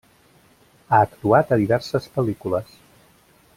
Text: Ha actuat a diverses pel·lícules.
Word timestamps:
Ha 0.93 1.01
actuat 1.09 1.53
a 1.53 1.59
diverses 1.65 2.09
pel·lícules. 2.17 2.75